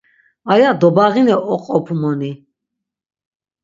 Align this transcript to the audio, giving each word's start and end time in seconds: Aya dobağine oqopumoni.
Aya 0.53 0.71
dobağine 0.81 1.35
oqopumoni. 1.53 2.31